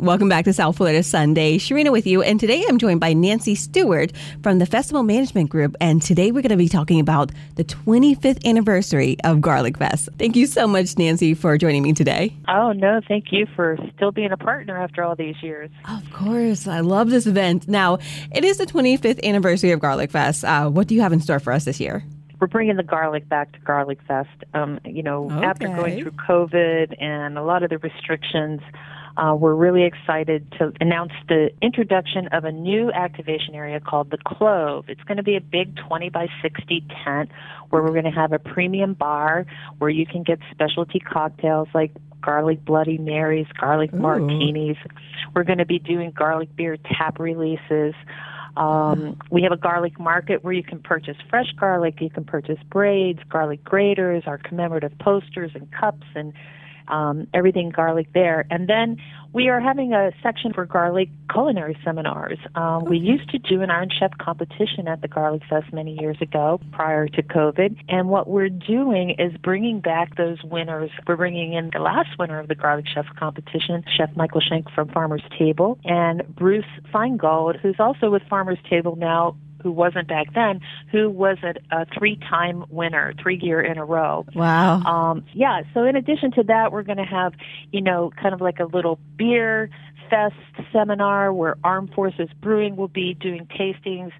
[0.00, 1.56] Welcome back to South Florida Sunday.
[1.56, 4.10] Sharina with you, and today I'm joined by Nancy Stewart
[4.42, 8.44] from the Festival Management Group, and today we're going to be talking about the 25th
[8.44, 10.08] anniversary of Garlic Fest.
[10.18, 12.34] Thank you so much, Nancy, for joining me today.
[12.48, 15.70] Oh, no, thank you for still being a partner after all these years.
[15.88, 17.68] Of course, I love this event.
[17.68, 17.98] Now,
[18.32, 20.44] it is the 25th anniversary of Garlic Fest.
[20.44, 22.02] Uh, what do you have in store for us this year?
[22.40, 24.28] we're bringing the garlic back to Garlic Fest.
[24.52, 25.46] Um, you know, okay.
[25.46, 28.60] after going through COVID and a lot of the restrictions,
[29.16, 34.18] uh, we're really excited to announce the introduction of a new activation area called the
[34.18, 34.86] Clove.
[34.88, 37.30] It's going to be a big 20 by 60 tent
[37.70, 39.46] where we're going to have a premium bar
[39.78, 43.98] where you can get specialty cocktails like garlic Bloody Marys, garlic Ooh.
[43.98, 44.76] martinis.
[45.34, 47.94] We're going to be doing garlic beer tap releases.
[48.56, 52.58] Um, we have a garlic market where you can purchase fresh garlic, you can purchase
[52.70, 56.32] braids, garlic graters, our commemorative posters and cups and
[56.88, 58.46] um, everything garlic there.
[58.50, 58.98] And then
[59.32, 62.38] we are having a section for garlic culinary seminars.
[62.54, 66.16] Um, We used to do an Iron Chef competition at the Garlic Fest many years
[66.20, 67.76] ago prior to COVID.
[67.88, 70.90] And what we're doing is bringing back those winners.
[71.06, 74.88] We're bringing in the last winner of the Garlic Chef competition, Chef Michael Schenk from
[74.88, 80.60] Farmer's Table, and Bruce Feingold, who's also with Farmer's Table now, who wasn't back then,
[80.92, 84.26] who was a, a three-time winner, three year in a row.
[84.34, 84.82] Wow.
[84.82, 85.62] Um, yeah.
[85.72, 87.32] So in addition to that, we're going to have,
[87.72, 89.70] you know, kind of like a little beer
[90.10, 90.34] fest
[90.70, 94.12] seminar where Armed Forces Brewing will be doing tastings.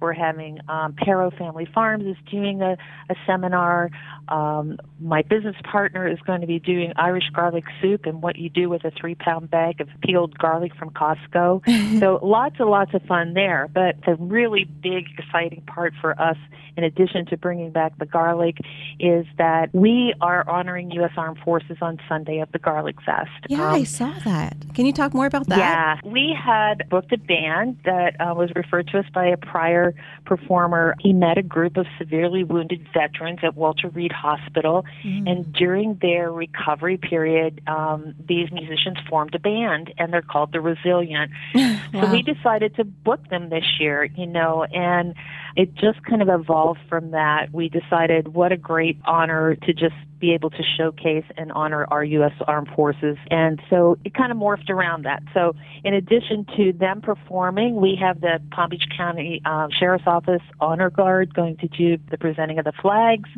[0.00, 2.76] We're having um, Pero Family Farms is doing a,
[3.10, 3.90] a seminar.
[4.28, 8.50] Um, my business partner is going to be doing Irish garlic soup and what you
[8.50, 11.98] do with a three pound bag of peeled garlic from Costco.
[12.00, 13.68] so lots and lots of fun there.
[13.72, 16.36] But the really big, exciting part for us,
[16.76, 18.58] in addition to bringing back the garlic,
[19.00, 21.12] is that we are honoring U.S.
[21.16, 23.30] Armed Forces on Sunday at the Garlic Fest.
[23.48, 24.56] Yeah, Um, I saw that.
[24.74, 25.58] Can you talk more about that?
[25.58, 29.87] yeah, we had booked a band that uh, was referred to us by a prior
[30.24, 30.94] performer.
[31.00, 36.30] He met a group of severely wounded veterans at Walter Reed Hospital, and during their
[36.32, 41.30] recovery period, um, these musicians formed a band, and they're called the Resilient.
[41.92, 45.14] So we decided to book them this year, you know, and
[45.56, 47.52] it just kind of evolved from that.
[47.52, 52.04] We decided what a great honor to just be able to showcase and honor our
[52.04, 52.32] U.S.
[52.46, 53.16] Armed Forces.
[53.30, 55.22] And so it kind of morphed around that.
[55.34, 60.42] So in addition to them performing, we have the Palm Beach County um, Sheriff's Office
[60.60, 63.28] Honor Guard going to do the presenting of the flags.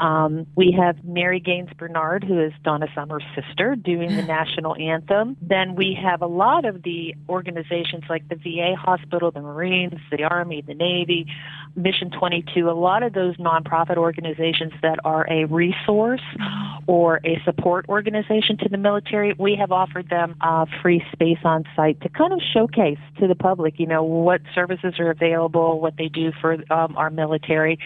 [0.00, 5.36] Um, we have Mary Gaines Bernard, who is Donna Summer's sister, doing the national anthem.
[5.40, 10.24] Then we have a lot of the organizations like the VA Hospital, the Marines, the
[10.24, 11.26] Army, the Navy,
[11.76, 16.07] Mission 22, a lot of those nonprofit organizations that are a resource
[16.86, 21.64] or a support organization to the military, we have offered them uh, free space on
[21.74, 25.96] site to kind of showcase to the public, you know, what services are available, what
[25.96, 27.78] they do for um, our military.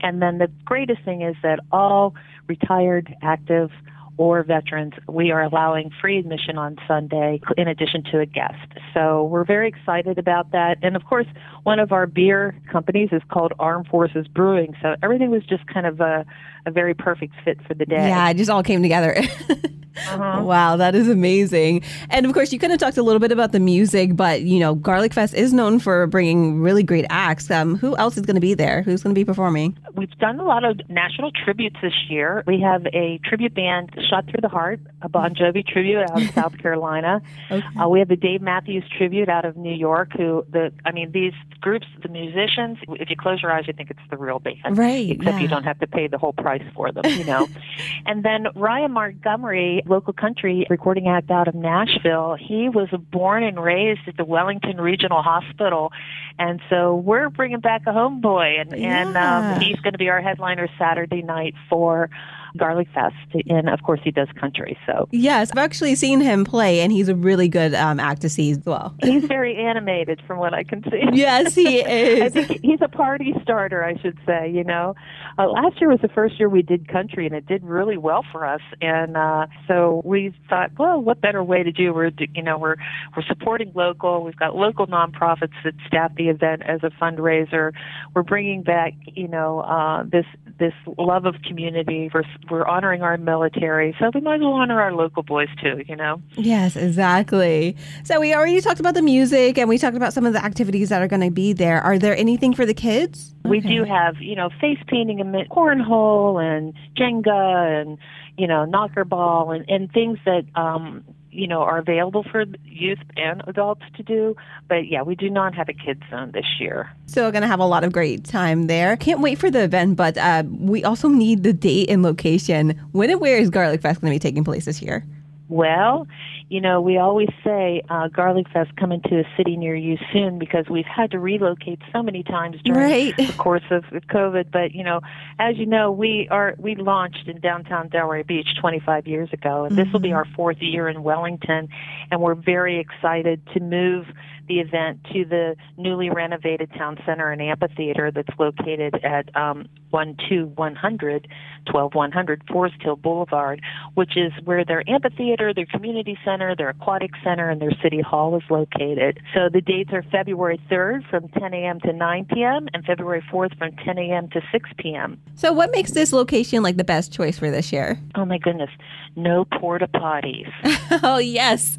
[0.00, 2.14] And then the greatest thing is that all
[2.48, 3.70] retired, active,
[4.18, 8.68] or veterans, we are allowing free admission on Sunday in addition to a guest.
[8.92, 10.76] So we're very excited about that.
[10.82, 11.26] And of course,
[11.62, 14.74] one of our beer companies is called Armed Forces Brewing.
[14.82, 16.26] So everything was just kind of a,
[16.66, 18.08] a very perfect fit for the day.
[18.08, 19.22] Yeah, it just all came together.
[20.08, 20.42] Uh-huh.
[20.44, 21.82] Wow, that is amazing.
[22.10, 24.58] And of course, you kind of talked a little bit about the music, but you
[24.58, 27.50] know, Garlic Fest is known for bringing really great acts.
[27.50, 28.82] Um, who else is going to be there?
[28.82, 29.76] Who's going to be performing?
[29.94, 32.44] We've done a lot of national tributes this year.
[32.46, 36.30] We have a tribute band, Shot Through the Heart, a Bon Jovi tribute out of
[36.34, 37.20] South Carolina.
[37.50, 37.66] Okay.
[37.80, 40.12] Uh, we have the Dave Matthews tribute out of New York.
[40.16, 42.78] Who the I mean these groups, the musicians.
[42.88, 45.40] If you close your eyes, you think it's the real band, Right, Except yeah.
[45.40, 47.48] you don't have to pay the whole price for them, you know.
[48.06, 52.36] and then Ryan Montgomery, local country recording act out of Nashville.
[52.38, 55.90] He was born and raised at the Wellington Regional Hospital,
[56.38, 59.38] and so we're bringing back a homeboy, and and Yeah.
[59.38, 62.10] um, he's going to be our headliner Saturday night for
[62.56, 63.14] Garlic Fest.
[63.48, 65.08] And of course, he does country, so.
[65.10, 68.50] Yes, I've actually seen him play, and he's a really good um, act to see
[68.50, 68.94] as well.
[69.02, 71.02] He's very animated from what I can see.
[71.12, 72.36] Yes, he is.
[72.36, 74.50] I think he's a party starter, I should say.
[74.50, 74.94] You know,
[75.38, 78.24] uh, last year was the first year we did country, and it did really well
[78.30, 78.60] for us.
[78.80, 81.92] And uh, so we thought, well, what better way to do?
[81.92, 82.76] We're, you know, we're
[83.16, 84.24] we're supporting local.
[84.24, 87.72] We've got local nonprofits that staff the event as a fundraiser.
[88.14, 90.26] We're bringing back, you know, uh, this
[90.58, 92.10] this love of community.
[92.12, 95.82] We're we're honoring our military, so we might as well honor our local boys too.
[95.86, 96.22] You know.
[96.36, 97.76] Yes, exactly.
[98.04, 100.88] So we already talked about the music, and we talked about some of the activities
[100.88, 101.80] that are going to be there.
[101.80, 103.34] Are there anything for the kids?
[103.44, 103.68] We Okay.
[103.76, 107.98] do have, you know, face painting and cornhole and Jenga and,
[108.36, 112.98] you know, knocker ball and, and things that um, you know, are available for youth
[113.16, 114.36] and adults to do.
[114.68, 116.90] But yeah, we do not have a kids zone this year.
[117.06, 118.96] So going to have a lot of great time there.
[118.96, 122.78] Can't wait for the event, but uh, we also need the date and location.
[122.92, 125.04] When and where is Garlic Fest going to be taking place this year?
[125.48, 126.06] Well,
[126.48, 130.38] you know, we always say uh, Garlic Fest coming to a city near you soon
[130.38, 133.16] because we've had to relocate so many times during right.
[133.16, 134.50] the course of COVID.
[134.50, 135.00] But you know,
[135.38, 139.72] as you know, we are we launched in downtown Delray Beach 25 years ago, and
[139.72, 139.84] mm-hmm.
[139.84, 140.16] this will be mm-hmm.
[140.16, 141.68] our fourth year in Wellington,
[142.10, 144.06] and we're very excited to move
[144.48, 151.28] the event to the newly renovated town center and amphitheater that's located at um, 12100
[151.66, 153.60] 12100 Forest Hill Boulevard,
[153.94, 158.36] which is where their amphitheater, their community center, their aquatic center, and their city hall
[158.36, 159.20] is located.
[159.34, 161.80] So the dates are February 3rd from 10 a.m.
[161.80, 162.68] to 9 p.m.
[162.72, 164.28] and February 4th from 10 a.m.
[164.30, 165.20] to 6 p.m.
[165.34, 168.00] So what makes this location like the best choice for this year?
[168.14, 168.70] Oh my goodness,
[169.16, 170.50] no porta potties.
[171.02, 171.76] oh yes.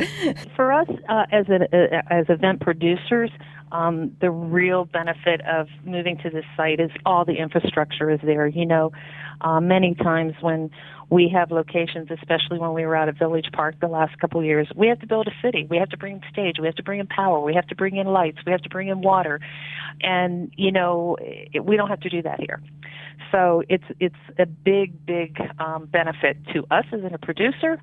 [0.56, 3.32] For us uh, as an uh, as event producers,
[3.72, 8.48] um, the real benefit of moving to this site is all the infrastructure is there.
[8.48, 8.92] You know,
[9.42, 10.72] uh, many times when
[11.10, 14.46] we have locations, especially when we were out at Village Park the last couple of
[14.46, 15.66] years, we have to build a city.
[15.70, 16.56] We have to bring stage.
[16.60, 17.40] We have to bring in power.
[17.40, 18.40] We have to bring in lights.
[18.46, 19.40] We have to bring in water,
[20.02, 22.62] and you know, it, we don't have to do that here.
[23.32, 27.80] So it's it's a big big um, benefit to us as a producer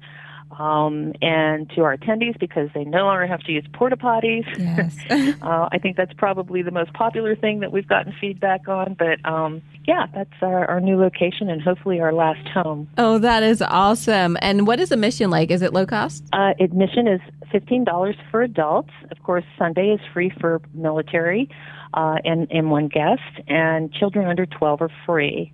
[0.52, 4.46] um, and to our attendees because they no longer have to use porta potties.
[4.58, 4.96] Yes.
[5.42, 8.96] uh, I think that's probably the most popular thing that we've gotten feedback on.
[8.98, 12.88] But um, yeah, that's our, our new location and hopefully our last home.
[12.96, 14.36] Oh, that is awesome.
[14.40, 15.50] And what is admission like?
[15.50, 16.24] Is it low cost?
[16.32, 17.20] Uh, admission is
[17.52, 18.90] $15 for adults.
[19.10, 21.48] Of course, Sunday is free for military
[21.94, 25.52] uh, and, and one guest, and children under 12 are free.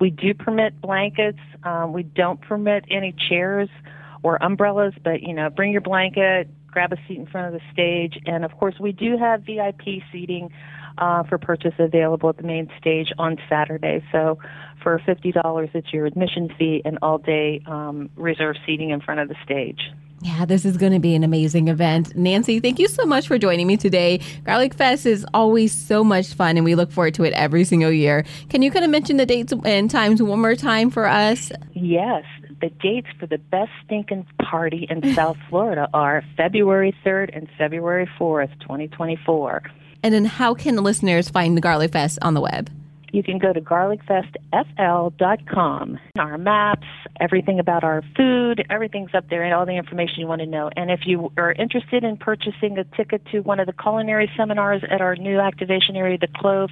[0.00, 1.38] We do permit blankets.
[1.64, 3.68] Um, we don't permit any chairs
[4.22, 7.72] or umbrellas, but you know, bring your blanket, grab a seat in front of the
[7.72, 10.50] stage, and of course, we do have VIP seating
[10.98, 14.04] uh, for purchase available at the main stage on Saturday.
[14.12, 14.38] So,
[14.82, 19.20] for fifty dollars, it's your admission fee and all day um, reserved seating in front
[19.20, 19.80] of the stage.
[20.20, 22.14] Yeah, this is going to be an amazing event.
[22.14, 24.20] Nancy, thank you so much for joining me today.
[24.44, 27.90] Garlic Fest is always so much fun, and we look forward to it every single
[27.90, 28.24] year.
[28.48, 31.50] Can you kind of mention the dates and times one more time for us?
[31.74, 32.24] Yes
[32.62, 38.08] the dates for the best stinking party in South Florida are February 3rd and February
[38.18, 39.62] 4th, 2024.
[40.02, 42.70] And then how can the listeners find the Garlic Fest on the web?
[43.12, 45.98] You can go to garlicfestfl.com.
[46.18, 46.86] Our maps,
[47.20, 50.70] everything about our food, everything's up there and all the information you want to know.
[50.76, 54.82] And if you are interested in purchasing a ticket to one of the culinary seminars
[54.90, 56.70] at our new activation area, the Clove,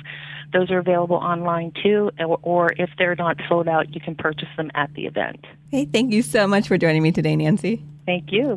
[0.52, 2.10] those are available online too.
[2.42, 5.44] Or if they're not sold out, you can purchase them at the event.
[5.70, 7.84] Hey, thank you so much for joining me today, Nancy.
[8.06, 8.56] Thank you.